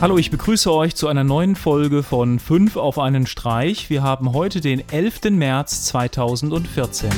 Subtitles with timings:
[0.00, 3.90] Hallo, ich begrüße euch zu einer neuen Folge von 5 auf einen Streich.
[3.90, 5.24] Wir haben heute den 11.
[5.32, 7.10] März 2014.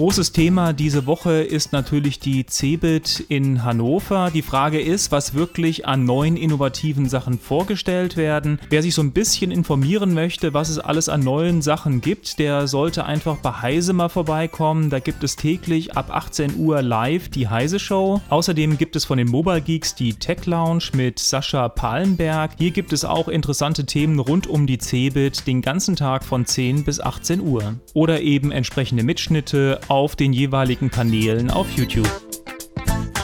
[0.00, 4.30] Großes Thema diese Woche ist natürlich die CeBIT in Hannover.
[4.32, 8.58] Die Frage ist, was wirklich an neuen innovativen Sachen vorgestellt werden.
[8.70, 12.66] Wer sich so ein bisschen informieren möchte, was es alles an neuen Sachen gibt, der
[12.66, 14.88] sollte einfach bei Heise mal vorbeikommen.
[14.88, 18.22] Da gibt es täglich ab 18 Uhr live die Heise Show.
[18.30, 22.52] Außerdem gibt es von den Mobile Geeks die Tech Lounge mit Sascha Palenberg.
[22.56, 26.84] Hier gibt es auch interessante Themen rund um die CeBIT den ganzen Tag von 10
[26.84, 27.74] bis 18 Uhr.
[27.92, 32.29] Oder eben entsprechende Mitschnitte auf den jeweiligen Kanälen auf YouTube.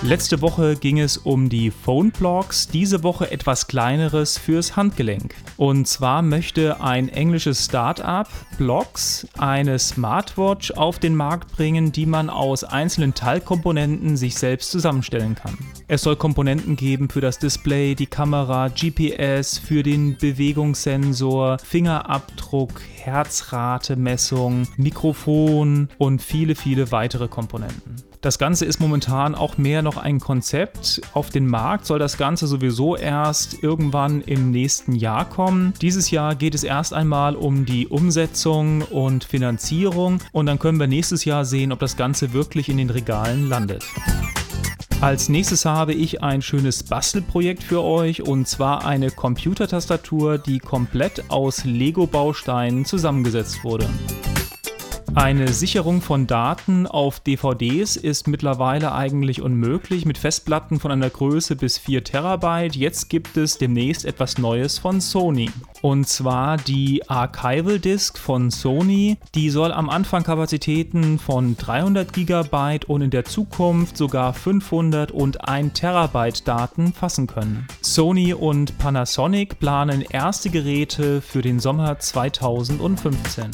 [0.06, 5.34] Letzte Woche ging es um die Phone Blocks, diese Woche etwas kleineres fürs Handgelenk.
[5.56, 12.30] Und zwar möchte ein englisches Startup Blocks eine Smartwatch auf den Markt bringen, die man
[12.30, 15.58] aus einzelnen Teilkomponenten sich selbst zusammenstellen kann.
[15.88, 24.68] Es soll Komponenten geben für das Display, die Kamera, GPS, für den Bewegungssensor, Fingerabdruck, Herzratemessung,
[24.76, 27.96] Mikrofon und viele, viele weitere Komponenten.
[28.26, 31.00] Das Ganze ist momentan auch mehr noch ein Konzept.
[31.14, 35.72] Auf den Markt soll das Ganze sowieso erst irgendwann im nächsten Jahr kommen.
[35.80, 40.86] Dieses Jahr geht es erst einmal um die Umsetzung und Finanzierung und dann können wir
[40.86, 43.84] nächstes Jahr sehen, ob das Ganze wirklich in den Regalen landet.
[45.00, 51.30] Als nächstes habe ich ein schönes Bastelprojekt für euch und zwar eine Computertastatur, die komplett
[51.30, 53.88] aus Lego-Bausteinen zusammengesetzt wurde.
[55.16, 61.56] Eine Sicherung von Daten auf DVDs ist mittlerweile eigentlich unmöglich mit Festplatten von einer Größe
[61.56, 62.76] bis 4 Terabyte.
[62.76, 65.50] Jetzt gibt es demnächst etwas Neues von Sony.
[65.80, 69.16] Und zwar die Archival Disk von Sony.
[69.34, 75.48] Die soll am Anfang Kapazitäten von 300 GB und in der Zukunft sogar 500 und
[75.48, 77.66] 1 Terabyte Daten fassen können.
[77.80, 83.50] Sony und Panasonic planen erste Geräte für den Sommer 2015.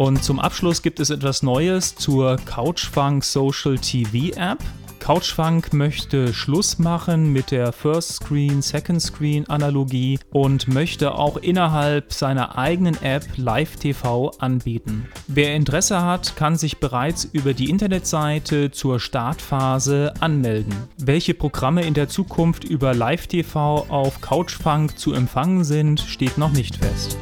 [0.00, 4.56] Und zum Abschluss gibt es etwas Neues zur Couchfunk Social TV App.
[4.98, 12.14] Couchfunk möchte Schluss machen mit der First Screen, Second Screen Analogie und möchte auch innerhalb
[12.14, 15.06] seiner eigenen App Live TV anbieten.
[15.28, 20.74] Wer Interesse hat, kann sich bereits über die Internetseite zur Startphase anmelden.
[20.96, 26.52] Welche Programme in der Zukunft über Live TV auf Couchfunk zu empfangen sind, steht noch
[26.52, 27.18] nicht fest.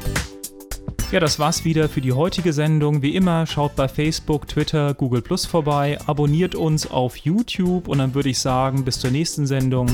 [1.10, 3.00] Ja, das war's wieder für die heutige Sendung.
[3.00, 8.14] Wie immer, schaut bei Facebook, Twitter, Google Plus vorbei, abonniert uns auf YouTube und dann
[8.14, 9.88] würde ich sagen, bis zur nächsten Sendung.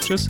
[0.00, 0.26] Tschüss.